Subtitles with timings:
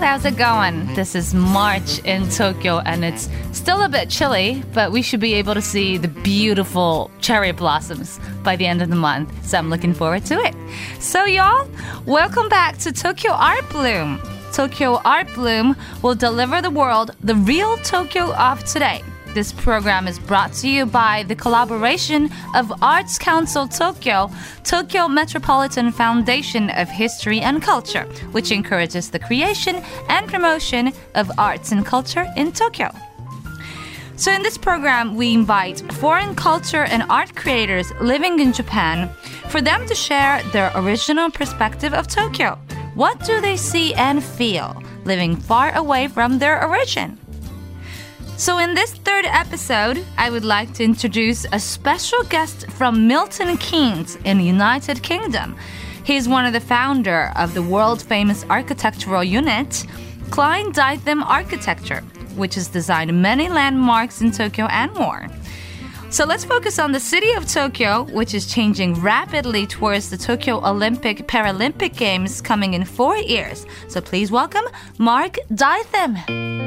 [0.00, 0.94] How's it going?
[0.94, 5.34] This is March in Tokyo, and it's still a bit chilly, but we should be
[5.34, 9.32] able to see the beautiful cherry blossoms by the end of the month.
[9.44, 10.54] So I'm looking forward to it.
[11.00, 11.68] So, y'all,
[12.06, 14.22] welcome back to Tokyo Art Bloom.
[14.52, 19.02] Tokyo Art Bloom will deliver the world the real Tokyo of today.
[19.34, 24.30] This program is brought to you by the collaboration of Arts Council Tokyo,
[24.64, 29.76] Tokyo Metropolitan Foundation of History and Culture, which encourages the creation
[30.08, 32.90] and promotion of arts and culture in Tokyo.
[34.16, 39.10] So, in this program, we invite foreign culture and art creators living in Japan
[39.50, 42.58] for them to share their original perspective of Tokyo.
[42.94, 47.18] What do they see and feel living far away from their origin?
[48.38, 53.56] So, in this third episode, I would like to introduce a special guest from Milton
[53.56, 55.56] Keynes in the United Kingdom.
[56.04, 59.84] He's one of the founder of the world famous architectural unit,
[60.30, 62.02] Klein Dytham Architecture,
[62.36, 65.26] which has designed many landmarks in Tokyo and more.
[66.08, 70.64] So let's focus on the city of Tokyo, which is changing rapidly towards the Tokyo
[70.64, 73.66] Olympic Paralympic Games coming in four years.
[73.88, 74.64] So please welcome
[74.96, 76.57] Mark Dytham.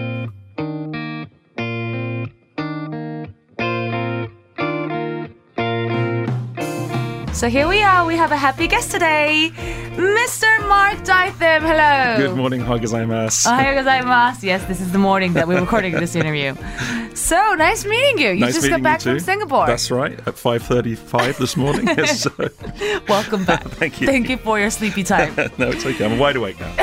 [7.41, 8.05] So here we are.
[8.05, 9.51] We have a happy guest today,
[9.95, 10.45] Mr.
[10.69, 11.61] Mark Dytham.
[11.61, 12.27] Hello.
[12.27, 13.47] Good morning, Hagazaimasu.
[13.47, 14.43] Ohayou gozaimasu.
[14.43, 16.53] Yes, this is the morning that we're recording this interview.
[17.15, 18.29] So nice meeting you.
[18.33, 19.65] You Nice just got back from Singapore.
[19.65, 21.87] That's right, at 5.35 this morning.
[21.97, 22.31] yes, so,
[23.09, 23.63] Welcome back.
[23.81, 24.05] Thank you.
[24.05, 25.33] Thank you for your sleepy time.
[25.57, 26.05] no, it's okay.
[26.05, 26.75] I'm wide awake now.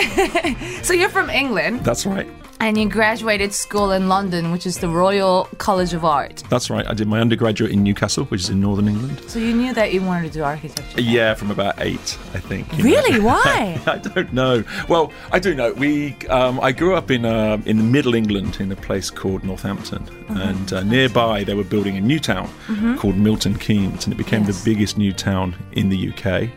[0.82, 2.27] so you're from England That's right.
[2.60, 6.42] And you graduated school in London, which is the Royal College of Art.
[6.50, 6.86] That's right.
[6.86, 9.22] I did my undergraduate in Newcastle, which is in northern England.
[9.28, 11.00] So you knew that you wanted to do architecture.
[11.00, 12.70] Yeah, from about eight, I think.
[12.72, 12.84] you know.
[12.84, 13.20] Really?
[13.24, 13.80] Why?
[13.86, 14.64] I don't know.
[14.88, 15.72] Well, I do know.
[15.72, 20.06] We, um, I grew up in uh, in Middle England in a place called Northampton,
[20.28, 20.36] Mm-hmm.
[20.42, 22.50] and uh, nearby they were building a new town
[22.98, 24.62] called Milton Keynes, and it became Yes.
[24.62, 26.50] the biggest new town in the UK.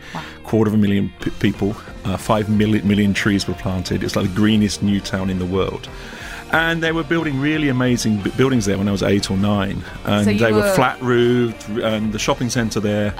[0.43, 1.75] Quarter of a million p- people,
[2.05, 4.03] uh, five million, million trees were planted.
[4.03, 5.87] It's like the greenest new town in the world.
[6.53, 9.83] And they were building really amazing b- buildings there when I was eight or nine,
[10.05, 11.69] and So they were, were- flat roofed.
[11.69, 13.13] And the shopping centre there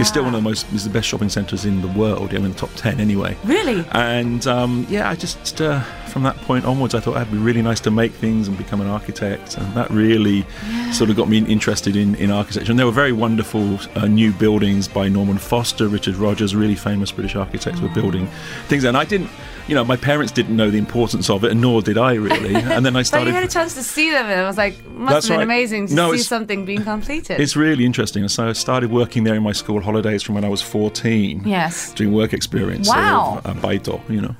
[0.00, 0.38] is still one Ah.
[0.38, 2.30] of the most is the best shopping centres in the world.
[2.34, 3.36] I mean, the top ten anyway.
[3.44, 3.84] Really?
[3.92, 7.60] And um, yeah, I just uh, from that point onwards, I thought it'd be really
[7.60, 10.46] nice to make things and become an architect, and that really
[10.92, 12.72] sort of got me interested in, in architecture.
[12.72, 17.12] And there were very wonderful uh, new buildings by Norman Foster, Richard Rogers, really famous
[17.12, 18.26] British architects were building
[18.68, 18.84] things.
[18.84, 19.30] And I didn't,
[19.66, 22.54] you know, my parents didn't know the importance of it, and nor did I really.
[22.78, 23.26] And then I But started.
[23.30, 25.42] you had a chance to see them, and it was like must have been right.
[25.56, 27.40] amazing to No, see something being completed.
[27.40, 28.26] It's really interesting.
[28.28, 31.42] So I started working there in my school holidays from when I was 14.
[31.44, 31.92] Yes.
[31.94, 32.88] Doing work experience.
[32.88, 33.40] Wow.
[33.42, 34.36] Sort of, uh, baito, you know.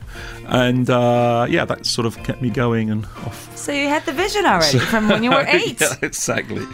[0.47, 3.54] And uh, yeah, that sort of kept me going and off.
[3.56, 5.81] so you had the vision already from when you were eight.
[5.81, 6.65] yeah, exactly.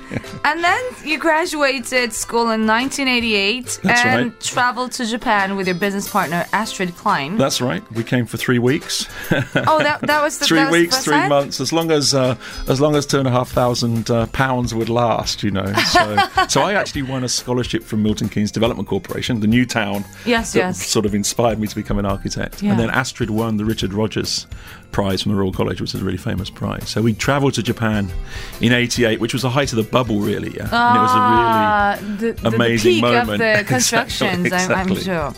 [0.44, 4.41] And then you graduated school in 1988 That's and right.
[4.41, 7.36] traveled to Japan with your business partner Astrid Klein.
[7.38, 7.82] That's right.
[7.92, 9.08] We came for three weeks.
[9.32, 11.28] oh, that, that was the three that was weeks, three time?
[11.54, 12.37] Months, as long as uh,
[12.69, 15.72] as long as two and a half thousand uh, pounds would last, you know.
[15.91, 16.16] So,
[16.48, 20.04] so I actually won a scholarship from Milton Keynes Development Corporation, the new town.
[20.25, 20.84] Yes, yes.
[20.87, 22.70] Sort of inspired me to become an architect, Yeah.
[22.72, 24.47] and then Astrid won the Richard Rogers
[24.92, 26.88] Prize from the Royal College, which is a really famous prize.
[26.88, 28.09] So we travelled to Japan
[28.60, 30.50] in '88, which was the height of the bubble, really.
[30.54, 33.31] Yeah, and it was a Ah, the, the, amazing the peak moment.
[33.31, 35.32] of the Exactly, constructions, I'm, I'm sure.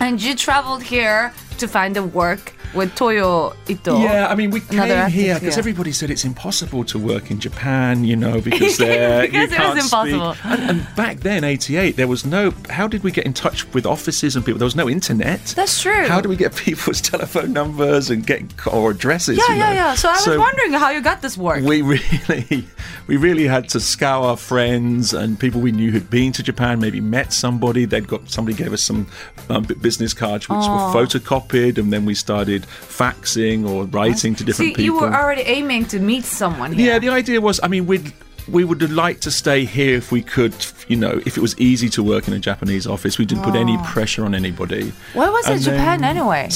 [0.00, 3.98] And you traveled here to find a work with Toyo Ito.
[4.00, 5.58] Yeah, I mean, we Another came here because yeah.
[5.60, 9.50] everybody said it's impossible to work in Japan, you know, because there Because you it
[9.52, 10.34] can't impossible.
[10.34, 10.44] speak.
[10.46, 12.52] And, and back then, '88, there was no.
[12.70, 14.58] How did we get in touch with offices and people?
[14.58, 15.40] There was no internet.
[15.56, 16.06] That's true.
[16.06, 19.38] How do we get people's telephone numbers and get or addresses?
[19.38, 19.74] Yeah, you yeah, know?
[19.74, 19.94] yeah.
[19.94, 21.62] So I was wondering how you got this work.
[21.62, 22.66] We really,
[23.06, 26.80] we really had to scour our friends and people we knew who'd been to Japan,
[26.80, 27.84] maybe met somebody.
[27.84, 29.06] They'd got somebody gave us some
[29.48, 30.62] um, business cards which were
[30.92, 34.84] photocopied, and then we started faxing or writing to different See, people.
[34.84, 36.92] you were already aiming to meet someone here.
[36.92, 38.12] Yeah, the idea was, I mean, we'd
[38.48, 40.54] we would like to stay here if we could,
[40.88, 43.18] you know, if it was easy to work in a Japanese office.
[43.18, 43.90] We didn't put any ah.
[43.92, 44.92] pressure on anybody.
[45.14, 46.50] Why was it And Japan then- anyway?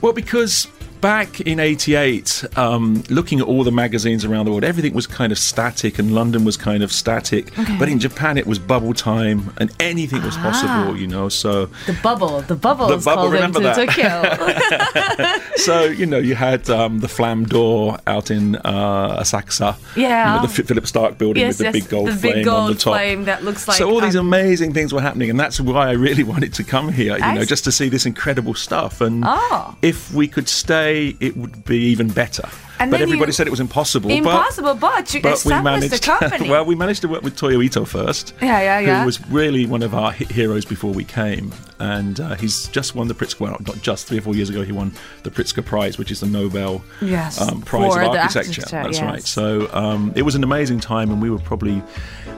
[0.00, 0.68] Well, because
[1.00, 5.32] back in 88, um, looking at all the magazines around the world, everything was kind
[5.32, 7.50] of static and London was kind of static.
[7.78, 11.28] But in Japan, it was bubble time and anything was possible, you know.
[11.28, 13.76] So, The bubble, the bubble The bubble, remember that?
[13.76, 15.46] Tokyo.
[15.56, 19.76] so you know, you had um, the Flamme d'Or out in uh, Asakusa.
[19.96, 20.36] Yeah.
[20.36, 22.44] You know, the Philippe Starck building yes, with the yes, big gold the flame big
[22.44, 22.94] gold on the top.
[22.94, 23.76] flame that looks like.
[23.78, 26.64] so all these um, amazing things were happening, and that's why I really wanted to
[26.64, 27.16] come here.
[27.16, 27.46] You I know, see.
[27.48, 29.00] just to see this incredible stuff.
[29.00, 29.76] And Oh.
[29.82, 32.48] if we could stay, it would be even better.
[32.78, 34.10] And but everybody said it was impossible.
[34.10, 35.92] impossible, but, you but we managed.
[35.92, 36.50] the company.
[36.54, 38.34] well, we managed to work with Toyo Ito first.
[38.40, 39.00] Yeah, yeah, yeah.
[39.00, 43.08] Who was really one of our heroes before we came, and uh, he's just won
[43.08, 43.40] the Pritzker.
[43.40, 44.92] Well, not just three or four years ago, he won
[45.22, 48.62] the Pritzker Prize, which is the Nobel Yes, um, Prize of Architecture.
[48.62, 49.02] That's yes.
[49.02, 49.22] right.
[49.22, 51.82] So um, it was an amazing time, and we were probably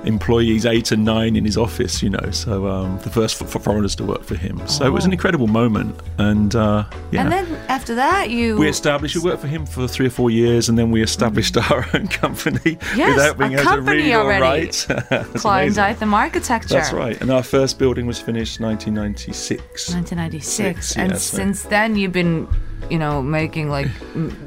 [0.04, 2.02] employees eight and nine in his office.
[2.02, 4.66] You know, so um, the first for, for foreigners to work for him.
[4.68, 7.20] So it was an incredible moment, and uh, yeah.
[7.20, 7.22] Oh.
[7.22, 8.56] And then after that, you.
[8.56, 9.16] we established.
[9.16, 11.70] We worked for him for three or four years, and then we established mm.
[11.70, 14.42] our own company Yes, without being able to read or already.
[14.42, 14.86] write.
[15.36, 16.74] It's Klein Architecture.
[16.74, 17.20] That's right.
[17.20, 19.94] And our first building was finished 1996.
[19.94, 20.86] 1996.
[20.86, 22.48] Six, and so- since then, you've been,
[22.90, 23.88] you know, making like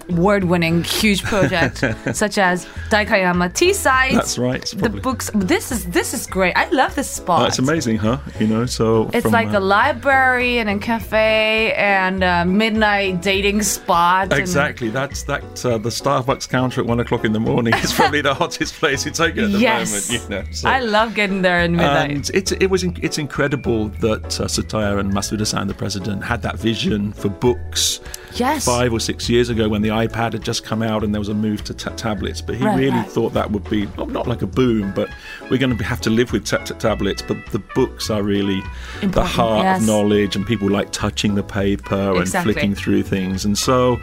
[0.09, 1.81] word winning huge projects
[2.17, 4.13] such as Daikanyama T-Site.
[4.13, 4.63] That's right.
[4.77, 5.29] The books.
[5.35, 6.53] This is this is great.
[6.55, 7.41] I love this spot.
[7.41, 8.17] Oh, it's amazing, huh?
[8.39, 13.21] You know, so It's from, like uh, a library and a cafe and a midnight
[13.21, 14.31] dating spot.
[14.31, 14.89] and- Exactly.
[14.89, 15.43] That's that.
[15.65, 19.05] Uh, the Starbucks counter at one o'clock in the morning is probably the hottest place
[19.05, 20.09] in Tokyo at the Yes.
[20.09, 20.23] moment.
[20.23, 22.11] You know, so- I love getting there in midnight.
[22.11, 26.57] And it's it was it's incredible that uh, Tsutaya and Masuda-san, the president, had that
[26.57, 27.99] vision for books
[28.35, 28.65] yes.
[28.65, 31.29] five or six years ago when the iPad had just come out and there was
[31.29, 32.41] a move to ta- tablets.
[32.41, 33.07] But he Right, really right.
[33.09, 35.09] thought that would be not, not like a boom, but
[35.49, 37.21] we're going to have to live with ta- ta- tablets.
[37.21, 38.61] But the books are really
[39.01, 39.81] the heart yes.
[39.81, 42.51] of knowledge, and people like touching the paper Exactly.
[42.51, 43.45] and flicking through things.
[43.45, 43.99] And so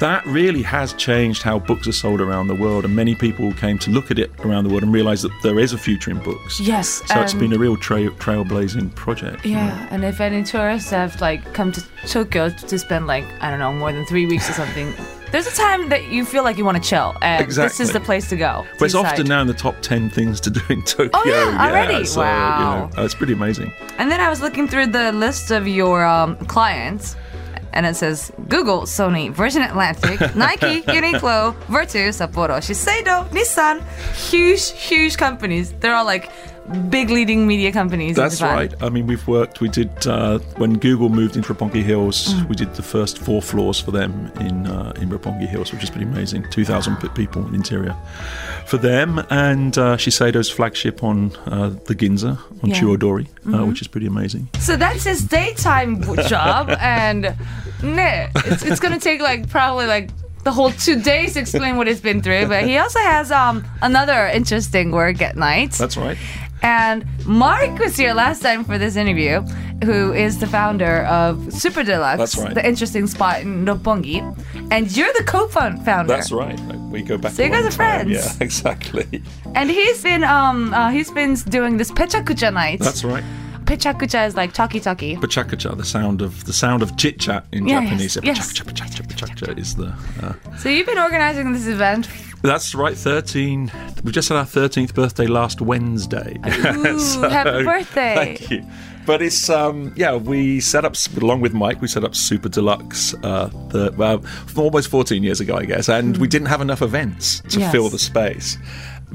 [0.00, 2.84] that really has changed how books are sold around the world.
[2.84, 5.58] And many people came to look at it around the world and realize that there
[5.58, 6.60] is a future in books.
[6.60, 7.02] Yes.
[7.06, 9.44] So it's been a real trail, trailblazing project.
[9.44, 9.60] you know.
[9.60, 13.58] Yeah, and if any tourists have like come to Tokyo to spend like I don't
[13.58, 14.92] know more than three weeks or something,
[15.30, 18.00] there's a time that you feel like you want to chill, and this is the
[18.00, 18.64] place to go.
[18.78, 21.10] But it's often now in the top 10 things to do in Tokyo.
[21.14, 22.04] Oh, yeah, already?
[22.04, 22.88] so, Wow.
[22.90, 23.72] You know, it's pretty amazing.
[23.98, 27.16] And then I was looking through the list of your um, clients,
[27.74, 33.82] and it says Google, Sony, Virgin Atlantic, Nike, Uniqlo, Virtu, Sapporo, Shiseido, Nissan,
[34.30, 35.72] huge, huge companies.
[35.80, 36.30] They're all like
[36.88, 38.16] big leading media companies.
[38.16, 38.72] That's right.
[38.82, 42.48] I mean, we've worked, we did, uh, when Google moved into Roppongi Hills, Mm.
[42.48, 45.90] we did the first four floors for them in uh, in Roppongi Hills, which is
[45.90, 46.44] pretty amazing.
[46.50, 47.94] 2,000 p- people in interior
[48.66, 49.18] for them.
[49.30, 52.76] And uh, Shiseido's flagship on uh, the Ginza, on Yeah.
[52.80, 53.54] Mm-hmm.
[53.54, 54.48] Uh, which is pretty amazing.
[54.58, 57.34] So that's his daytime job, and
[57.82, 60.10] nah, it's, it's gonna take like probably like
[60.44, 62.46] the whole two days to explain what he's been through.
[62.48, 65.72] But he also has um another interesting work at night.
[65.72, 66.18] That's right.
[66.64, 69.42] And Mark was here last time for this interview,
[69.84, 72.54] who is the founder of Super Deluxe, That's right.
[72.54, 74.20] the interesting spot in Roppongi,
[74.70, 76.06] and you're the co-founder.
[76.06, 76.58] That's right.
[76.90, 78.10] We go back So you guys are friends.
[78.10, 79.22] Yeah, exactly.
[79.54, 82.80] And he's been um uh, he's been doing this pechakucha night.
[82.80, 83.24] That's right.
[83.66, 85.16] pechakucha is like talkie talkie.
[85.16, 88.16] Pechakucha, the sound of the sound of chit chat in Yeah, Japanese.
[88.16, 88.52] yes, yes.
[88.52, 89.88] Pechakucha, pechakucha, pechakucha is the.
[90.22, 92.08] Uh, So you've been organizing this event.
[92.48, 92.96] That's right.
[92.96, 93.70] Thirteen.
[94.04, 96.38] We just had our thirteenth birthday last Wednesday.
[96.46, 98.14] Ooh, happy birthday.
[98.14, 98.64] Thank you.
[99.06, 103.12] But it's um yeah we set up along with Mike we set up Super Deluxe
[103.22, 104.24] uh the well
[104.56, 107.60] almost 14 years ago I guess and we didn't have enough events to Hmm.
[107.60, 107.72] Yes.
[107.72, 108.56] fill the space.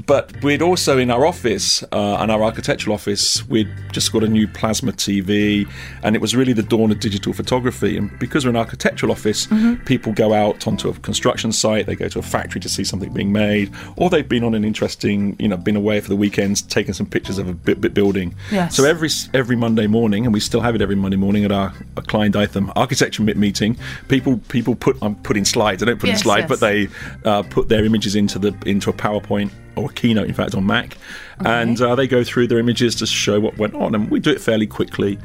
[0.06, 4.28] But we'd also in our office, uh, and our architectural office, we'd just got a
[4.28, 5.68] new plasma TV,
[6.02, 7.96] and it was really the dawn of digital photography.
[7.96, 9.84] And because we're an architectural office, Mm-hmm.
[9.84, 13.12] people go out onto a construction site, they go to a factory to see something
[13.12, 16.62] being made, or they've been on an interesting, you know, been away for the weekends,
[16.62, 18.34] taking some pictures of a bit, bit building.
[18.50, 18.76] Yes.
[18.76, 21.72] So every every Monday morning, and we still have it every Monday morning at our,
[21.96, 22.32] our Klein
[22.76, 23.76] architecture meeting.
[24.08, 25.82] People people put I'm putting slides.
[25.82, 26.48] I don't put in Yes, slides, yes.
[26.48, 26.88] but they
[27.24, 30.96] uh, put their images into the into a PowerPoint or keynote, in fact, on Mac,
[31.44, 34.30] and uh, they go through their images to show what went on, and we do
[34.30, 35.18] it fairly quickly.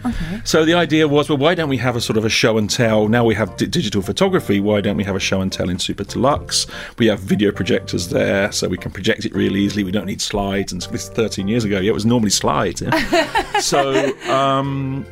[0.43, 2.69] So the idea was, well, why don't we have a sort of a show and
[2.69, 3.07] tell?
[3.07, 4.59] Now we have di- digital photography.
[4.59, 6.67] Why don't we have a show and tell in Super Deluxe?
[6.97, 9.83] We have video projectors there, so we can project it really easily.
[9.83, 10.71] We don't need slides.
[10.71, 12.81] And this is 13 years ago, yeah, it was normally slides.
[12.81, 13.59] Yeah?
[13.59, 14.15] so.
[14.29, 15.05] Um,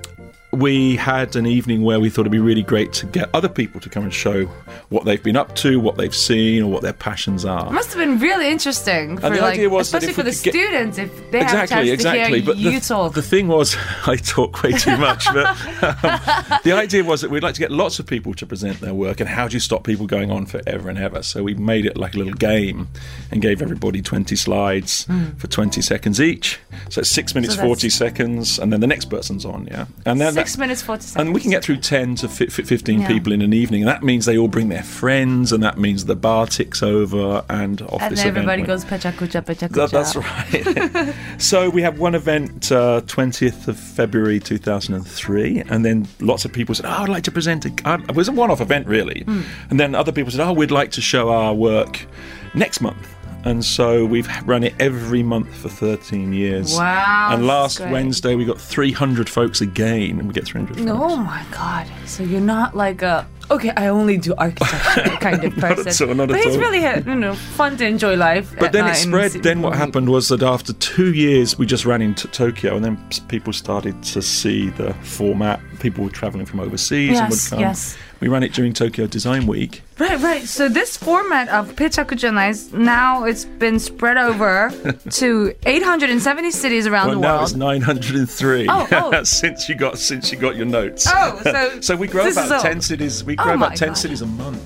[0.54, 3.82] we had an evening where we thought it'd be really great to get other people
[3.82, 4.46] to come and show
[4.90, 7.68] what they've been up to, what they've seen, or what their passions are.
[7.68, 10.54] It Must have been really interesting for the like, idea was especially for the get-
[10.54, 12.24] students if they have a exactly, chance exactly.
[12.24, 13.14] to hear but you the, talk.
[13.14, 15.26] the thing was, I talk way too much.
[15.34, 15.48] But
[15.84, 18.94] um, the idea was that we'd like to get lots of people to present their
[18.94, 21.24] work, and how do you stop people going on forever and ever?
[21.24, 22.90] So we made it like a little game,
[23.32, 25.08] and gave everybody 20 slides
[25.38, 26.60] for 20 seconds each.
[26.90, 29.68] So it's six minutes that's- 40 seconds, and then the next person's on.
[29.72, 31.16] Yeah, and then Six minutes forty seconds.
[31.26, 33.08] and we can get through 10 to fi- fi- 15 Yeah.
[33.08, 36.06] people in an evening, and that means they all bring their friends, and that means
[36.06, 39.72] the bar ticks over, and off and this everybody event goes pecha kucha pecha that,
[39.72, 39.92] kucha.
[39.92, 41.14] that's right.
[41.42, 46.76] so we have one event, uh, 20th of February 2003, and then lots of people
[46.76, 49.22] said, "Oh, I'd like to present." A, uh, it was a one-off event, really.
[49.24, 49.42] Hmm.
[49.70, 52.06] And then other people said, "Oh, we'd like to show our work
[52.54, 53.08] next month."
[53.46, 56.76] And so we've run it every month for 13 years.
[56.78, 57.80] Wow, And last.
[57.82, 60.78] Wednesday we got 300 folks again, and we get 300.
[60.78, 60.90] folks.
[60.90, 61.88] Oh my god!
[62.06, 66.14] So you're not like a okay, I only do architecture kind of Not at all,
[66.16, 66.62] not but at it's all.
[66.62, 68.56] really uh, you know fun to enjoy life.
[68.60, 69.32] But then it spread.
[69.34, 72.98] Then what happened was that after two years, we just ran into Tokyo, and then
[73.28, 75.60] people started to see the format.
[75.80, 77.60] People were traveling from overseas and would Yes, come.
[77.60, 77.98] yes.
[78.24, 79.82] We ran it during Tokyo Design Week.
[80.00, 80.44] Right, right.
[80.44, 84.72] So this format of Pechakucha Nights now it's been spread over
[85.10, 87.50] to 870 cities around Well, the now world.
[87.50, 89.24] it's 903 Oh, oh.
[89.24, 91.06] since you got since you got your notes.
[91.14, 93.26] Oh, so so we grow about all- 10 cities.
[93.26, 93.94] We Oh grow my about 10 God.
[93.98, 94.62] cities a month,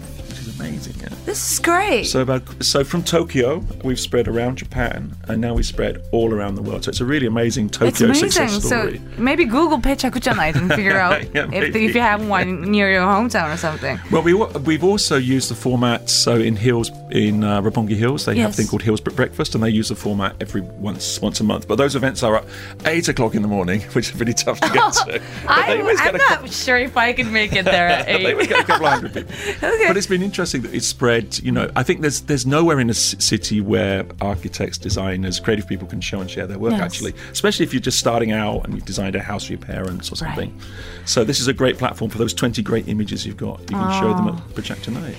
[1.38, 2.04] this is great.
[2.06, 6.56] So about so from Tokyo, we've spread around Japan, and now we spread all around
[6.56, 6.86] the world.
[6.86, 8.32] So it's a really amazing Tokyo it's amazing.
[8.32, 9.02] success So story.
[9.18, 13.02] maybe Google Pechakucha Night and figure out Yeah, if, if you have one near your
[13.02, 14.00] hometown or something.
[14.12, 16.10] Well, we we've also used the format.
[16.10, 19.64] So in Hills, in uh, Roppongi Hills, they have a thing called Hills Breakfast, and
[19.64, 21.68] they use the format every once once a month.
[21.68, 22.46] But those events are at
[22.86, 25.22] eight o'clock in the morning, which is really tough to get to.
[25.48, 28.24] I, I'm get a not sure if I can make it there at eight.
[28.24, 29.34] they always get a couple hundred people.
[29.64, 29.88] Okay.
[29.88, 31.27] But it's been interesting that it's spread.
[31.34, 35.88] You know, I think there's there's nowhere in a city where architects, designers, creative people
[35.88, 36.74] can show and share their work.
[36.74, 36.82] Yes.
[36.82, 40.12] Actually, especially if you're just starting out and you've designed a house for your parents
[40.12, 40.58] or something.
[41.06, 43.60] So this is a great platform for those 20 great images you've got.
[43.62, 44.44] You can show them at ah.
[44.54, 45.16] Project Tonight.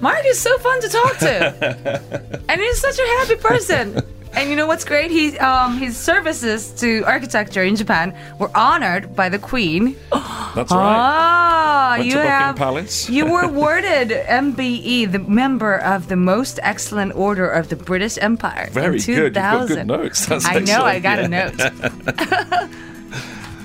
[0.00, 4.02] Mark is so fun to talk to, and he's such a happy person.
[4.33, 5.11] And you know what's great?
[5.11, 9.95] He um, his services to architecture in Japan were honored by the Queen.
[10.11, 10.95] That's right.
[10.97, 13.09] Ah, Went you to Buckingham have Palace.
[13.09, 18.67] you were awarded MBE, the member of the Most Excellent Order of the British Empire.
[18.71, 19.07] Very in good.
[19.07, 19.75] You've got 2000.
[19.77, 20.25] good notes.
[20.25, 20.83] That's I know.
[20.83, 22.59] I excellent, got yeah.
[22.59, 22.69] a note.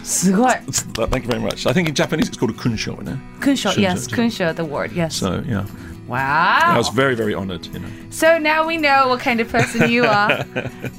[0.05, 0.55] すごい。
[1.11, 1.67] Thank you very much.
[1.67, 3.19] I think in Japanese it's called a kunsho, isn't it?
[3.41, 4.17] Kunsho, Kunsho, yes, yeah.
[4.17, 5.17] Kunsho, the word, yes.
[5.17, 5.65] So yeah,
[6.08, 6.60] wow.
[6.64, 7.66] I was very very honoured.
[7.68, 7.88] You know.
[8.10, 10.46] So now we know what kind of person you are.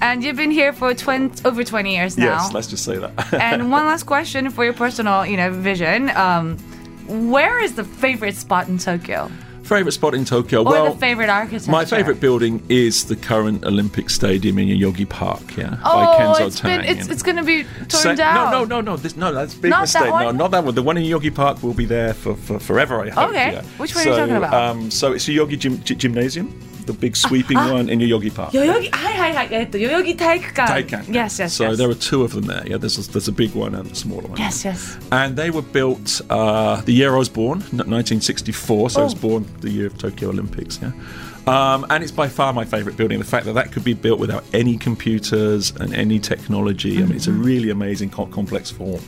[0.02, 2.42] and you've been here for 20, over 20 years now.
[2.42, 3.32] Yes, let's just say that.
[3.40, 6.10] and one last question for your personal, you know, vision.
[6.10, 6.58] Um,
[7.06, 9.30] where is the favorite spot in Tokyo?
[9.66, 10.60] Favorite spot in Tokyo.
[10.60, 11.70] Or well, the favorite architecture?
[11.70, 16.46] My favourite building is the current Olympic Stadium in Yoyogi Park, yeah, by Oh, Kenzo
[16.46, 16.82] it's Tange.
[16.86, 18.52] been it's, it's going to be torn Sa- down.
[18.52, 18.96] No, no, no, no.
[18.96, 20.02] This, no, that's a big Not mistake.
[20.04, 20.36] that No, one?
[20.36, 20.74] not that one.
[20.74, 23.00] The one in Yoyogi Park will be there for, for forever.
[23.02, 23.30] I hope.
[23.30, 23.52] Okay.
[23.54, 23.62] yeah.
[23.78, 24.54] Which one are you So, talking about?
[24.54, 26.48] Um, so it's a Yoyogi gym, Gy- gymnasium,
[26.86, 27.72] the big sweeping ah, ah.
[27.74, 28.52] one in Yoyogi Park.
[28.52, 29.66] Yoyogi, hi, hi, hi.
[29.66, 30.66] Yoyogi Taiikukan.
[30.66, 31.14] Taiikukan.
[31.14, 31.52] Yes, yes.
[31.54, 31.78] So yes.
[31.78, 32.66] there are two of them there.
[32.66, 34.38] Yeah, there's a, there's a big one and a smaller one.
[34.38, 34.98] Yes, yes.
[35.12, 38.90] And they were built uh, the year I was born, 1964.
[38.90, 39.02] So oh.
[39.02, 39.18] I was oh.
[39.18, 40.78] born the year of Tokyo Olympics.
[40.80, 40.92] Yeah.
[41.46, 43.18] Um, and it's by far my favourite building.
[43.18, 46.94] The fact that that could be built without any computers and any technology.
[46.94, 47.02] Mm-hmm.
[47.02, 47.42] I mean, it's a mm-hmm.
[47.42, 49.02] really amazing co- complex form.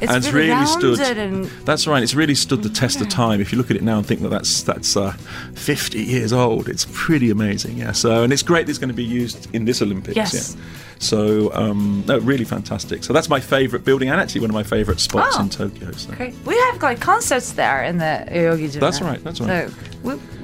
[0.00, 1.00] It's and it's really stood.
[1.18, 2.02] and- That's right.
[2.02, 3.40] It's really stood the test of time.
[3.40, 5.12] If you look at it now and think that that's that's uh,
[5.54, 7.76] 50 years old, it's pretty amazing.
[7.78, 7.92] Yeah.
[7.92, 8.66] So and it's great.
[8.66, 10.16] that It's going to be used in this Olympics.
[10.16, 10.54] Yes.
[10.56, 10.62] Yeah.
[10.98, 13.04] So um, no, really fantastic.
[13.04, 15.42] So that's my favourite building and actually one of my favourite spots Oh.
[15.42, 15.92] in Tokyo.
[15.92, 16.12] So.
[16.14, 16.34] Great.
[16.46, 18.80] We have like concerts there in the Yoyogi Gym.
[18.80, 19.68] That's right, that's right.
[19.68, 19.74] So,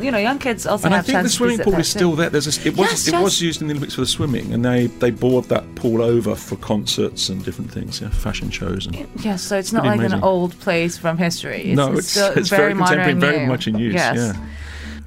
[0.00, 2.31] you know, young kids also And I think the swimming pool is still there.
[2.31, 3.23] There's a, it was Yes, it yes.
[3.23, 6.35] was used in the Olympics for the swimming, and they they board that pool over
[6.35, 9.09] for concerts and different things, yeah, fashion shows and.
[9.25, 11.62] Yes, so it's not like an old place from history.
[11.62, 13.95] It's, no, it's, still it's very, very contemporary, very much in use.
[13.95, 14.16] Yes.
[14.16, 14.47] Yeah.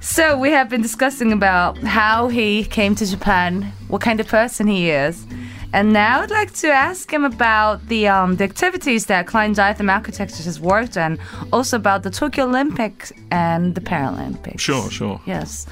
[0.00, 4.66] So we have been discussing about how he came to Japan, what kind of person
[4.66, 5.26] he is.
[5.72, 9.90] And now I'd like to ask him about the um, the activities that Klein Dytham
[9.90, 11.18] Architectures has worked on,
[11.52, 14.60] also about the Tokyo Olympics and the Paralympics.
[14.60, 15.20] Sure, sure.
[15.26, 15.66] Yes.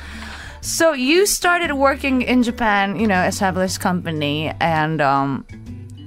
[0.60, 5.46] So you started working in Japan, you know, established company, and um,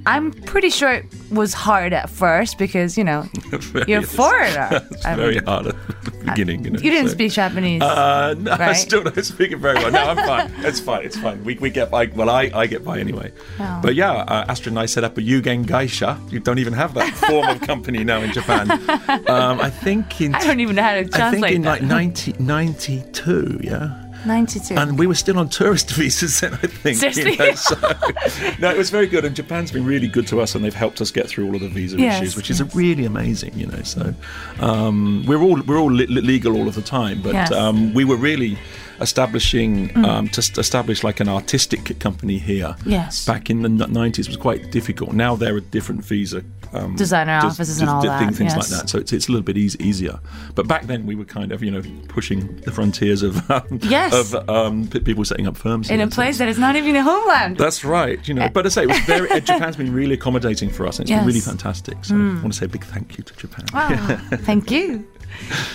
[0.08, 3.22] I'm pretty sure it was hard at first because you know
[3.72, 4.68] Very- you're a foreigner.
[4.90, 5.74] It's I very mean, hard.
[6.24, 6.64] beginning.
[6.64, 7.82] You, know, You didn't so- speak Japanese.
[7.82, 9.90] Uh, no, I still don't speak it very well.
[9.92, 10.48] No, I'm fine.
[10.68, 11.04] It's fine.
[11.04, 11.44] It's fine.
[11.44, 12.06] We, we get by.
[12.06, 13.32] Well, I, I get by anyway.
[13.60, 13.80] Oh.
[13.82, 16.16] But yeah, uh, Astrid and I set up a Yugen Gaisha.
[16.32, 18.70] You don't even have that form of company now in Japan.
[19.28, 21.82] Um, I think in I don't even know how to translate I think in that.
[21.82, 24.04] like 1992, yeah.
[24.26, 24.74] 92.
[24.74, 26.98] And we were still on tourist visas then, I think.
[26.98, 27.32] Seriously?
[27.32, 27.76] You know, so,
[28.58, 29.24] no, it was very good.
[29.24, 31.60] And Japan's been really good to us and they've helped us get through all of
[31.60, 33.82] the visa Yes, issues, which is really amazing, you know.
[33.82, 34.14] So
[34.60, 37.52] um, we're all we're all le- legal all of the time, but Yes.
[37.52, 38.58] um, we were really
[39.00, 42.74] establishing um, to st- establish like an artistic company here.
[42.84, 43.24] Yes.
[43.24, 45.12] Back in the n- 90s was quite difficult.
[45.12, 48.54] Now there are a different visa um, Designer des- offices and all thing- that, things
[48.54, 48.56] yes.
[48.56, 48.88] like that.
[48.90, 50.18] So it's, it's a little bit easy, easier.
[50.54, 54.12] But back then we were kind of you know pushing the frontiers of um, Yes.
[54.12, 57.02] of um, p- people setting up firms in a place that is not even a
[57.02, 57.56] homeland.
[57.58, 58.48] That's right, you know.
[58.48, 61.10] But I say, it was very, uh, Japan's been really accommodating for us, and it's
[61.10, 61.18] Yes.
[61.20, 61.26] Hmm.
[61.26, 62.04] been really fantastic.
[62.04, 63.64] So I want to say a big thank you to Japan.
[63.74, 65.06] Ah, thank you.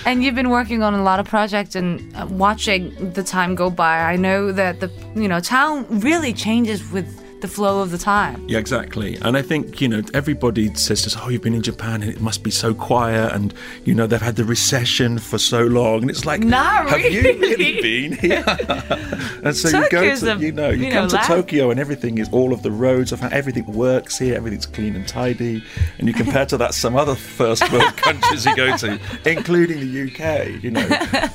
[0.05, 3.69] And you've been working on a lot of projects and uh, watching the time go
[3.69, 4.01] by.
[4.01, 7.07] I know that the you know town really changes with
[7.43, 8.43] the flow of the time.
[8.47, 9.17] Yeah, exactly.
[9.21, 12.09] And I think, you know, everybody says to us, oh, you've been in Japan and
[12.11, 13.31] it must be so quiet.
[13.33, 16.01] And, you know, they've had the recession for so long.
[16.01, 17.39] And it's like, Not have you really.
[17.39, 18.43] really been here?
[19.43, 21.79] and so you go to, a- you know, you, you come know, to Tokyo and
[21.79, 25.61] everything is, all of the roads, are, fa- everything works here, everything's clean and tidy.
[25.99, 30.01] And you compare to that some other first world countries you go to, including the
[30.09, 30.87] UK, you know.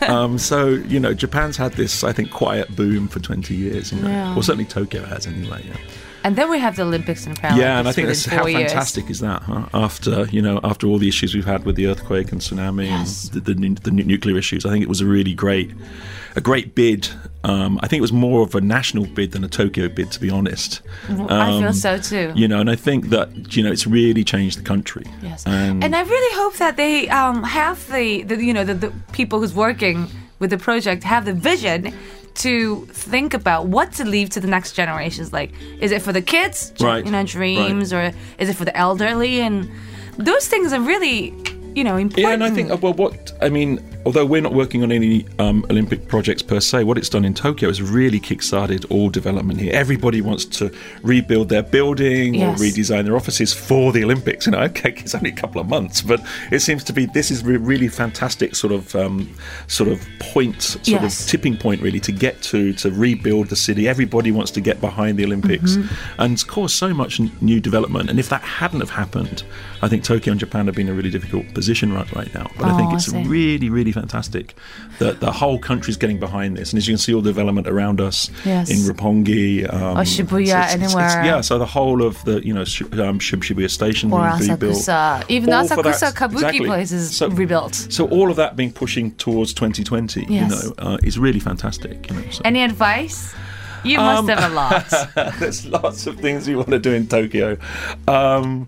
[0.09, 4.01] Um, so, you know, Japan's had this, I think, quiet boom for 20 years, you
[4.01, 4.09] know.
[4.09, 4.33] Yeah.
[4.33, 5.77] Well, certainly Tokyo has anyway, yeah.
[6.25, 7.57] And then we have the Olympics and Paralympics.
[7.59, 8.71] Yeah, and I think that's how years.
[8.73, 9.43] fantastic is that?
[9.43, 9.67] Huh?
[9.73, 13.31] After you know, after all the issues we've had with the earthquake and tsunami Yes.
[13.33, 15.71] and the, the, the nuclear issues, I think it was a really great,
[16.35, 17.09] a great bid.
[17.45, 20.21] Um, I think it was more of a national bid than a Tokyo bid, to
[20.21, 20.81] be honest.
[21.09, 21.31] I feel
[21.69, 22.33] Um, so too.
[22.35, 25.05] You know, and I think that you know it's really changed the country.
[25.23, 28.75] Yes, and, and I really hope that they um, have the, the you know the,
[28.75, 30.09] the people who's working
[30.41, 31.93] with the project have the vision
[32.37, 35.33] to think about what to leave to the next generations.
[35.33, 38.77] Like, is it for the kids, Right, you know, dreams, or is it for the
[38.77, 39.41] elderly?
[39.41, 39.71] And
[40.17, 41.35] those things are really,
[41.75, 42.19] you know, important.
[42.19, 45.27] Yeah, and I think, uh, well, what I mean, although we're not working on any
[45.39, 49.61] um, Olympic projects per se, what it's done in Tokyo has really kickstarted all development
[49.61, 49.71] here.
[49.75, 50.73] Everybody wants to
[51.03, 52.59] rebuild their building Yes.
[52.59, 54.47] or redesign their offices for the Olympics.
[54.47, 57.31] You know, okay, it's only a couple of months, but it seems to be this
[57.31, 59.29] is a really fantastic sort of um,
[59.67, 61.25] sort of point, sort Yes.
[61.25, 63.87] of tipping point, really, to get to to rebuild the city.
[63.89, 66.21] Everybody wants to get behind the Olympics, Mm-hmm.
[66.23, 68.09] and it's caused so much new development.
[68.09, 69.43] And if that hadn't have happened,
[69.83, 72.47] I think Tokyo and Japan have been in a really difficult position right right now.
[72.57, 73.23] But I think Oh, I it's see.
[73.25, 74.55] really, really fantastic
[74.99, 76.73] that the whole country's getting behind this.
[76.73, 78.71] And as you can see, all the development around us Yes.
[78.71, 81.25] in Roppongi, um, Or Shibuya, it's- it's- it's- anywhere.
[81.25, 84.77] yeah, so the whole of the you know Sh- um, Shibuya Station or being rebuilt.
[84.77, 86.67] Asakusa, even All that- Asakusa Kabuki exactly.
[86.67, 87.75] place is So- rebuilt.
[87.91, 90.51] So all of that being pushing towards 2020, Yes.
[90.51, 92.09] you know, uh, is really fantastic.
[92.11, 92.41] You know, so.
[92.45, 93.35] Any advice?
[93.85, 94.87] You Um, must have a lot.
[95.39, 97.57] There's lots of things you want to do in Tokyo.
[98.09, 98.67] Um,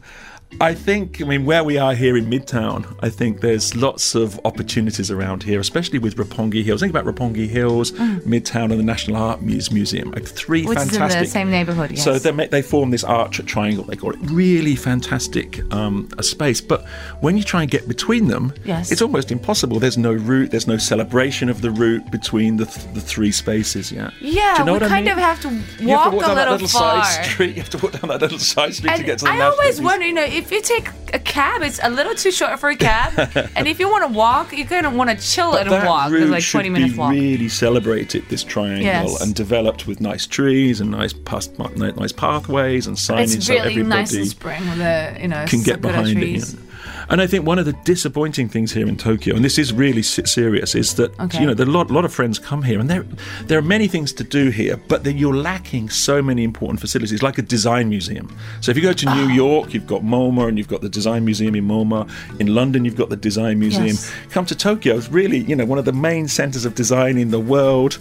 [0.60, 4.38] I think, I mean, where we are here in Midtown, I think there's lots of
[4.44, 6.80] opportunities around here, especially with Roppongi Hills.
[6.80, 10.10] Think about Roppongi Hills, Midtown, and the National Art Museum.
[10.10, 10.68] Like three Mm.
[10.68, 11.28] Which is in the fantastic.
[11.28, 13.84] same neighborhood, So they they form this arch triangle.
[13.84, 16.60] They call it really fantastic um, a space.
[16.60, 16.84] But
[17.20, 18.90] when you try and get between them, Yes.
[18.92, 19.78] it's almost impossible.
[19.78, 20.50] There's no route.
[20.50, 23.90] There's no celebration of the route between the, th- the three spaces.
[23.92, 24.10] Yeah.
[24.20, 25.12] Yeah, Do you know we what I kind mean?
[25.12, 25.48] of have to
[25.82, 27.04] You have walk to walk a down that little little far.
[27.04, 27.56] side street.
[27.56, 29.80] You have to walk down that little side street to get to the I always
[29.80, 32.76] wonder, you know, if you take a cab, it's a little too short for a
[32.76, 33.12] cab,
[33.56, 35.86] and if you want to walk, you're going to want to chill But and that
[35.86, 36.10] walk.
[36.10, 37.12] route It's like twenty minutes be walk.
[37.12, 38.24] really celebrated.
[38.28, 39.20] This triangle Yes.
[39.20, 43.70] and developed with nice trees and nice past, nice pathways and signage, it's so really
[43.72, 46.54] everybody nice in spring with the you know can get behind trees.
[46.54, 46.58] it.
[46.58, 46.69] You know.
[47.10, 50.02] And I think one of the disappointing things here in Tokyo, and this is really
[50.02, 51.40] serious, is that Okay.
[51.40, 53.04] you know a lot, lot of friends come here, and there
[53.48, 57.36] there are many things to do here, but you're lacking so many important facilities, like
[57.38, 58.26] a design museum.
[58.60, 59.10] So if you go to.
[59.10, 62.08] New York, you've got MoMA, and you've got the design museum in MoMA.
[62.38, 63.86] In London, you've got the design museum.
[63.88, 64.12] Yes.
[64.30, 67.30] Come to Tokyo, it's really you know one of the main centres of design in
[67.32, 67.98] the world.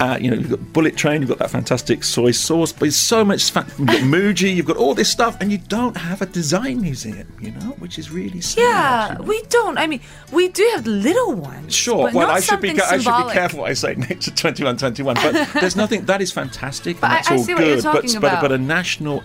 [0.00, 2.96] Uh, you know, you've got Bullet Train, you've got that fantastic soy sauce, but it's
[2.96, 3.50] so much.
[3.50, 6.80] Fa- you've got Muji, you've got all this stuff, and you don't have a design
[6.80, 7.26] museum.
[7.40, 8.47] You know, which is really sad.
[8.56, 9.78] Yeah, we don't.
[9.78, 10.00] I mean,
[10.32, 11.74] we do have little ones.
[11.74, 12.10] Sure.
[12.12, 15.14] Well, I should be ca- I should be careful what I say next to 2121,
[15.16, 17.76] but there's nothing that is fantastic But and I- that's I all see what you're
[17.76, 17.84] good.
[17.84, 19.22] but, but but a national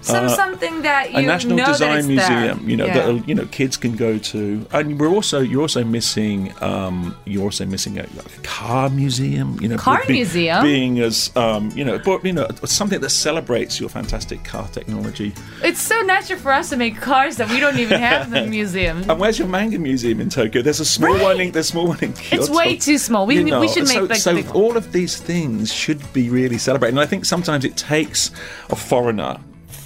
[0.00, 2.70] Some something that you a national design museum, there.
[2.70, 3.06] you know, Yeah.
[3.12, 7.44] that you know kids can go to, and we're also you're also missing um, you're
[7.44, 10.62] also missing a, a car museum, you know, Car be- museum?
[10.62, 15.32] being as um, you know, but you know, something that celebrates your fantastic car technology.
[15.62, 19.08] It's so natural for us to make cars that we don't even have the museum.
[19.08, 20.60] And where's your manga museum in Tokyo?
[20.62, 21.22] There's a small Right.
[21.22, 21.40] one.
[21.40, 22.42] In, there's small one in Kyoto.
[22.42, 23.26] It's way too small.
[23.26, 26.28] We, You we know, should make so, like so all of these things should be
[26.28, 26.92] really celebrated.
[26.94, 28.30] And I think sometimes it takes
[28.70, 29.38] a foreigner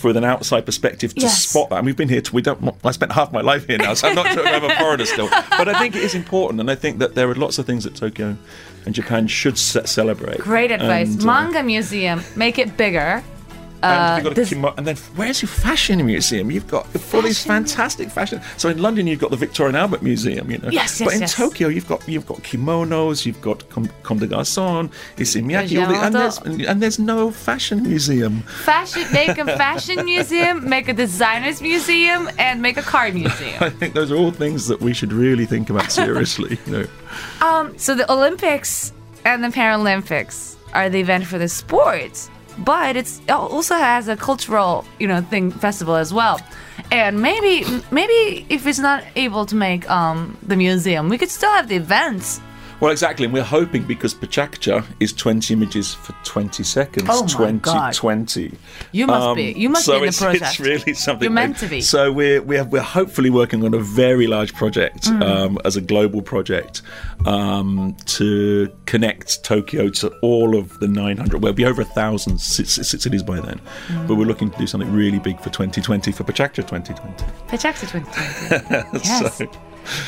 [0.03, 1.45] with an outside perspective to Yes.
[1.49, 1.77] spot that.
[1.77, 2.21] And we've been here.
[2.21, 2.75] To, we don't.
[2.85, 5.05] I spent half my life here now, so I'm not sure if I'm a foreigner
[5.07, 5.29] still.
[5.51, 7.85] But I think it is important, and I think that there are lots of things
[7.85, 8.37] that Tokyo
[8.87, 10.39] and Japan should ce- celebrate.
[10.39, 11.13] Great advice.
[11.15, 13.23] And, uh, Manga museum, make it bigger.
[13.83, 16.51] And, you've got a this- kimo- and then where's your fashion museum?
[16.51, 18.41] You've got all these fantastic fashion.
[18.57, 20.69] So in London, you've got the Victoria and Albert Museum, you know.
[20.71, 21.35] Yes, yes, But in yes.
[21.37, 26.15] Tokyo, you've got you've got kimonos, you've got com- comme des garçons, Issey-Miyake, the- and
[26.15, 28.41] there's and there's no fashion museum.
[28.65, 33.57] Fashion, make a fashion museum, make a designers museum, and make a car museum.
[33.63, 36.59] I think those are all things that we should really think about seriously.
[36.67, 36.87] You know.
[37.47, 38.93] Um, so the Olympics
[39.25, 44.17] and the Paralympics are the event for the sports, but it's it also has a
[44.17, 46.41] cultural, you know, thing festival as well.
[46.91, 51.51] And maybe maybe if it's not able to make um the museum, we could still
[51.51, 52.41] have the events.
[52.81, 57.07] Well, exactly, and we're hoping because Pechakucha is 20 images for 20 seconds.
[57.11, 57.93] Oh my God.
[57.93, 58.53] 2020.
[58.93, 59.53] You must be.
[59.53, 60.43] You must Um, so be in the it's, project.
[60.45, 61.25] It's really something.
[61.25, 61.81] You're meant to be.
[61.81, 65.23] So we're we're we're hopefully working on a very large project Mm.
[65.23, 66.83] um, as a global project
[67.27, 71.43] um, to connect Tokyo to all of the 900.
[71.43, 73.61] Well, it'll be over a thousand ci- ci- cities by then.
[73.89, 74.07] Mm.
[74.07, 77.25] But we're looking to do something really big for 2020 for Pechakucha 2020.
[77.49, 78.99] Pechakucha 2020.
[79.05, 79.39] yes.
[79.39, 79.51] So-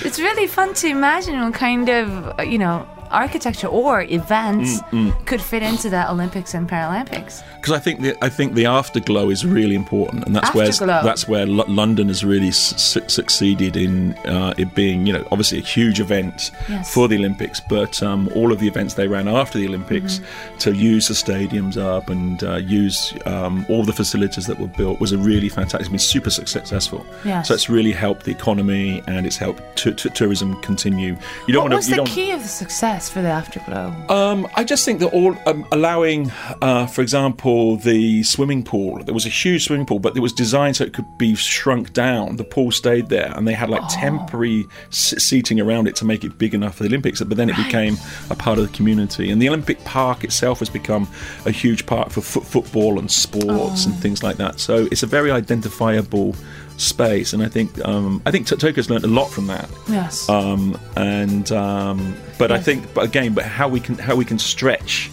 [0.05, 5.41] It's really fun to imagine what kind of, you know, architecture or events Mm, could
[5.43, 7.43] fit into the Olympics and Paralympics.
[7.57, 10.71] because I think the I think the afterglow is really important, and that's where
[11.03, 15.25] that's where Lo- London has really su- su- succeeded in uh, it being you know
[15.33, 16.93] obviously a huge event Yes.
[16.95, 20.59] for the Olympics, but um, all of the events they ran after the Olympics Mm-hmm.
[20.59, 25.01] to use the stadiums up and uh, use um, all the facilities that were built
[25.01, 25.81] was a really fantastic.
[25.81, 27.05] It's been super successful.
[27.25, 27.49] Yes.
[27.49, 31.17] So it's really helped the economy and it's helped t- t- tourism continue.
[31.47, 31.97] You don't What want was to.
[31.97, 33.95] You the key of the success for the Afterglow?
[34.09, 39.03] um, I just think that all um, allowing, uh, for example, the swimming pool.
[39.05, 41.93] There was a huge swimming pool, but it was designed so it could be shrunk
[41.93, 42.37] down.
[42.37, 46.25] The pool stayed there, and they had like temporary s- seating around it to make
[46.25, 47.21] it big enough for the Olympics.
[47.23, 47.97] But then it became
[48.29, 51.09] a part of the community, and the Olympic Park itself has become
[51.47, 54.61] a huge park for foot football and sports and things like that.
[54.61, 56.35] So it's a very identifiable
[56.81, 60.29] space, and I think um, I think T- Tokyo's learned a lot from that Yes.
[60.29, 64.39] um, and um, but I think, but again, but how we can how we can
[64.39, 65.11] stretch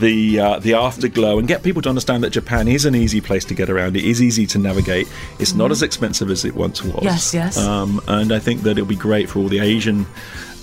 [0.00, 3.44] the uh, the afterglow and get people to understand that Japan is an easy place
[3.44, 3.96] to get around.
[3.96, 5.06] It is easy to navigate.
[5.38, 7.04] It's not as expensive as it once was.
[7.04, 7.58] Yes, yes.
[7.58, 10.06] Um, and I think that it'll be great for all the Asian.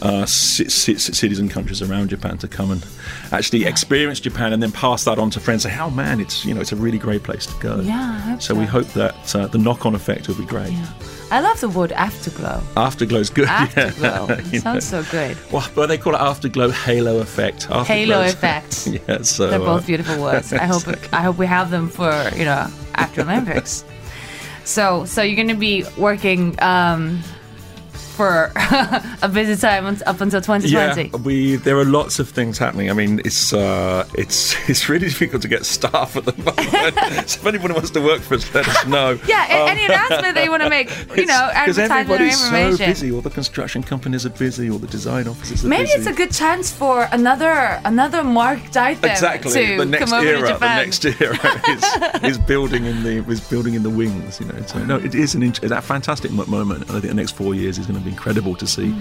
[0.02, 2.84] Uh, ci- ci- cities and countries around Japan to come and
[3.32, 5.62] actually experience Japan and then pass that on to friends.
[5.64, 8.20] Say, "Oh man, it's you know it's a really great place to go." Yeah, I
[8.32, 10.72] hope so we hope that uh, the knock-on effect will be great.
[10.72, 10.88] yeah.
[11.30, 12.62] I love the word Afterglow.
[12.76, 13.48] Afterglow's good.
[13.48, 13.62] yeah.
[13.62, 14.38] Afterglow.
[14.52, 15.38] You Sounds so good.
[15.52, 17.66] Well, but they call it afterglow halo effect.
[17.66, 18.88] Halo effect.
[18.88, 20.52] yeah, so They're both uh, beautiful words.
[20.52, 20.84] I hope
[21.14, 23.86] I hope we have them for you know after Olympics.
[24.64, 27.22] So so you're gonna be working um,
[28.22, 28.52] for
[29.24, 31.10] a busy time up until 2020.
[31.10, 32.92] Yeah, we there are lots of things happening.
[32.92, 37.30] I mean, it's uh, it's it's really difficult to get staff at the moment.
[37.30, 39.18] so if anyone wants to work for us, let us know.
[39.26, 42.78] Yeah, a- any announcement that you want to make, you know, or everybody's information.
[42.78, 43.12] so busy.
[43.12, 44.70] All the construction companies are busy.
[44.70, 45.68] All the design offices are.
[45.68, 45.98] Maybe busy.
[46.00, 50.28] it's a good chance for another another Mark Dytham Exactly, to the next come over
[50.28, 50.58] era.
[50.60, 51.84] The next era is,
[52.32, 54.40] is building in the is building in the wings.
[54.40, 57.14] You know, so no, it is an int- that fantastic moment, and I think the
[57.16, 58.92] next four years is going to be incredible to see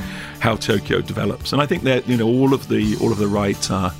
[0.40, 1.52] how Tokyo develops.
[1.52, 3.70] And I think that you know all of the all of the right.
[3.70, 3.90] Uh,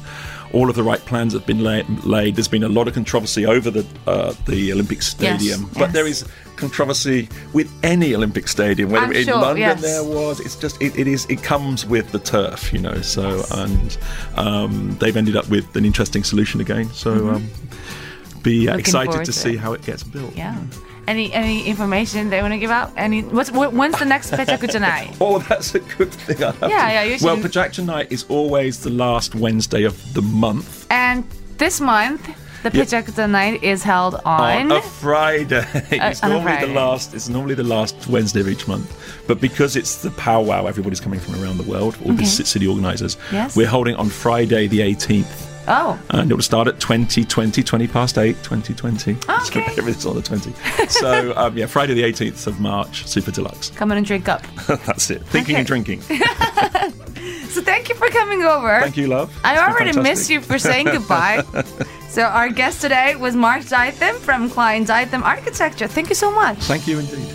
[0.53, 2.35] all of the right plans have been la- laid.
[2.35, 5.92] There's been a lot of controversy over the uh, the Olympic Stadium, but yes.
[5.92, 6.25] there is
[6.57, 8.90] controversy with any Olympic stadium.
[8.90, 9.81] Whether I'm in sure, London yes.
[9.81, 13.01] there was, it's just it, it is it comes with the turf, you know.
[13.01, 13.96] So and
[14.37, 16.90] um, they've ended up with an interesting solution again.
[16.92, 17.49] So um,
[18.42, 18.81] be uh, Mm-hmm.
[18.81, 20.35] Excited to to see how it gets built.
[20.37, 20.59] Yeah.
[21.11, 22.92] Any any information they want to give out?
[22.96, 25.16] Any what's wh- when's the next Pechakucha night?
[25.20, 26.40] Oh, that's a good thing.
[26.44, 29.96] I have Yeah, to- yeah, you Well, Pechakucha night is always the last Wednesday of
[30.14, 30.87] the month.
[30.88, 31.25] And
[31.59, 32.23] this month,
[32.62, 32.87] the Yep.
[32.87, 34.40] Pechakucha night is held on.
[34.70, 35.66] Uh, on a Friday.
[35.90, 36.66] it's normally Friday.
[36.68, 37.12] the last.
[37.14, 38.88] It's normally the last Wednesday of each month,
[39.27, 41.96] but because it's the powwow, everybody's coming from around the world.
[42.05, 42.20] All Okay.
[42.23, 43.16] the city organisers.
[43.33, 43.57] Yes.
[43.57, 45.99] We're holding on Friday the 18th Oh.
[46.11, 49.12] And it will start at 2020, 20 20 past 8, 2020.
[49.12, 49.64] Okay.
[49.79, 50.53] Everything's on the 20.
[50.88, 53.70] so, um, yeah, Friday the 18th of March, Super Deluxe.
[53.70, 54.42] Come on and drink up.
[54.66, 55.23] That's it.
[55.27, 55.61] Thinking Okay.
[55.61, 56.03] and drinking.
[57.51, 58.79] So thank you for coming over.
[58.81, 59.37] Thank you, love.
[59.42, 61.42] I It's already missed you for saying goodbye.
[62.09, 65.88] so our guest today was Mark Dytham from Klein Dytham Architecture.
[65.88, 66.59] Thank you so much.
[66.59, 67.27] Thank you indeed.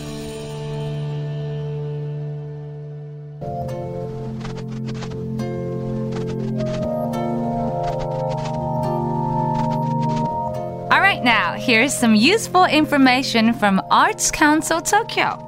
[11.66, 15.42] Here's some useful information from Arts Council Tokyo.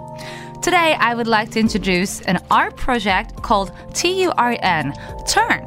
[0.63, 4.93] Today, I would like to introduce an art project called TURN,
[5.27, 5.65] Turn,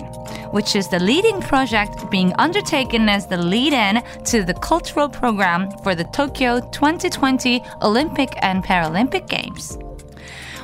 [0.50, 5.70] which is the leading project being undertaken as the lead in to the cultural program
[5.84, 9.78] for the Tokyo 2020 Olympic and Paralympic Games.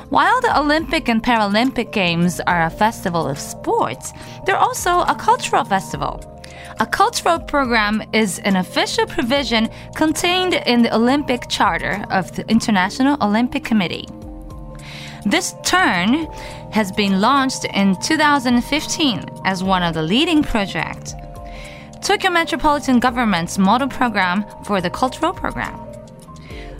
[0.09, 4.11] While the Olympic and Paralympic Games are a festival of sports,
[4.45, 6.36] they're also a cultural festival.
[6.79, 13.17] A cultural program is an official provision contained in the Olympic Charter of the International
[13.21, 14.07] Olympic Committee.
[15.25, 16.27] This turn
[16.71, 21.13] has been launched in 2015 as one of the leading projects.
[22.01, 25.77] Tokyo Metropolitan Government's model program for the cultural program.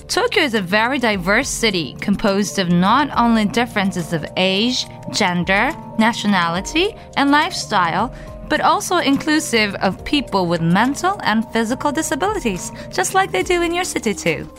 [0.08, 6.96] Tokyo is a very diverse city composed of not only differences of age, gender, nationality,
[7.18, 8.14] and lifestyle,
[8.50, 13.74] but also inclusive of people with mental and physical disabilities, just like they do in
[13.74, 14.50] your city too.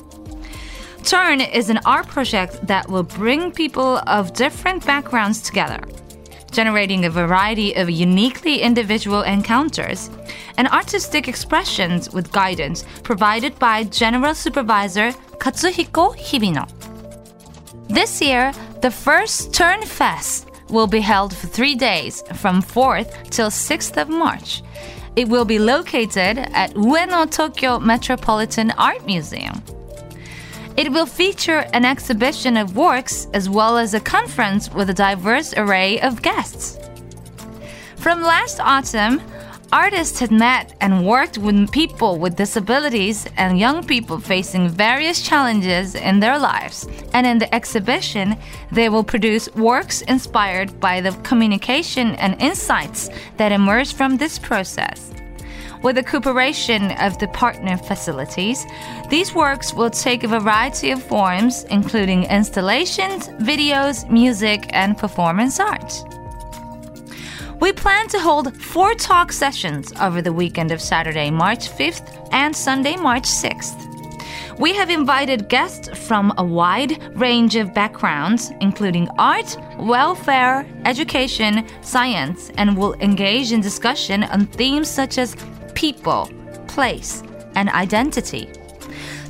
[1.04, 5.80] Turn is an art project that will bring people of different backgrounds together,
[6.50, 10.10] generating a variety of uniquely individual encounters
[10.58, 16.68] and artistic expressions with guidance provided by General Supervisor Katsuhiko Hibino.
[17.88, 23.50] This year, the first Turn Fest will be held for three days from 4th till
[23.50, 24.62] 6th of March.
[25.16, 29.62] It will be located at Ueno Tokyo Metropolitan Art Museum.
[30.76, 35.52] It will feature an exhibition of works as well as a conference with a diverse
[35.56, 36.78] array of guests.
[37.96, 39.20] From last autumn,
[39.72, 45.94] artists had met and worked with people with disabilities and young people facing various challenges
[45.94, 46.88] in their lives.
[47.12, 48.36] And in the exhibition,
[48.72, 55.12] they will produce works inspired by the communication and insights that emerge from this process.
[55.82, 58.66] With the cooperation of the partner facilities,
[59.10, 66.17] these works will take a variety of forms, including installations, videos, music, and performance art.
[67.60, 72.54] We plan to hold four talk sessions over the weekend of Saturday, March 5th and
[72.54, 74.58] Sunday, March 6th.
[74.60, 82.50] We have invited guests from a wide range of backgrounds, including art, welfare, education, science,
[82.58, 85.36] and will engage in discussion on themes such as
[85.74, 86.30] people,
[86.68, 87.24] place,
[87.56, 88.48] and identity.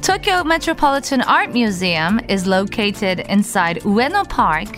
[0.03, 4.69] Tokyo Metropolitan Art Museum is located inside Ueno Park,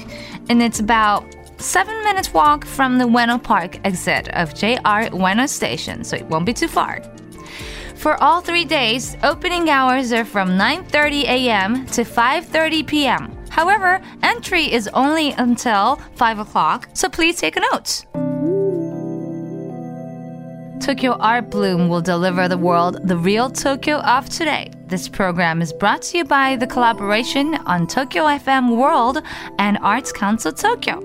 [0.49, 1.25] and it's about
[1.61, 6.47] seven minutes walk from the Ueno Park exit of JR Ueno Station, so it won't
[6.47, 7.03] be too far.
[7.95, 11.87] For all three days, opening hours are from 9:30 a.m.
[11.87, 13.37] to 5:30 p.m.
[13.51, 18.05] However, entry is only until 5 o'clock, so please take a note.
[20.81, 24.73] Tokyo Art Bloom will deliver the world the real Tokyo of today.
[24.87, 29.23] This program is brought to you by the collaboration on Tokyo FM World
[29.59, 31.05] and Arts Council Tokyo.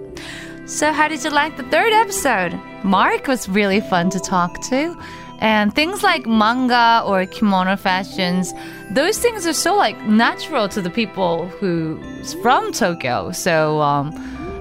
[0.65, 2.57] So, how did you like the third episode?
[2.85, 4.97] Mark was really fun to talk to.
[5.39, 8.53] And things like manga or kimono fashions,
[8.91, 13.33] those things are so like natural to the people who's from Tokyo.
[13.33, 14.13] So, um,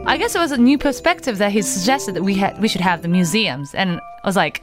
[0.06, 2.80] I guess it was a new perspective that he suggested that we had we should
[2.80, 4.60] have the museums, and I was like,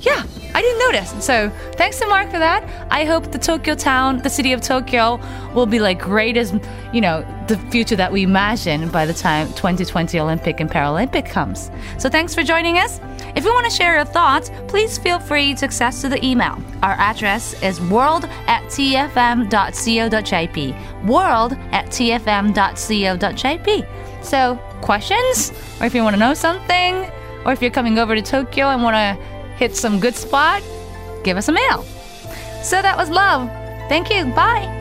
[0.00, 0.22] yeah,
[0.54, 1.24] I didn't notice.
[1.24, 2.62] So thanks to Mark for that.
[2.90, 5.20] I hope the Tokyo town, the city of Tokyo,
[5.54, 6.52] will be like great as
[6.92, 11.70] you know the future that we imagine by the time 2020 Olympic and Paralympic comes.
[11.98, 13.00] So thanks for joining us.
[13.34, 16.62] If you want to share your thoughts, please feel free to access to the email.
[16.82, 19.46] Our address is world at tfm.co.jp.
[21.06, 23.86] World at tfm.co.jp.
[24.24, 27.10] So questions, or if you want to know something,
[27.44, 30.62] or if you're coming over to Tokyo and want to hit some good spot,
[31.24, 31.82] give us a mail.
[32.62, 33.48] So that was love.
[33.88, 34.26] Thank you.
[34.26, 34.77] Bye.